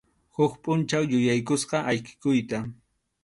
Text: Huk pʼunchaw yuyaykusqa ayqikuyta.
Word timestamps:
Huk 0.35 0.53
pʼunchaw 0.63 1.03
yuyaykusqa 1.11 1.77
ayqikuyta. 1.89 2.57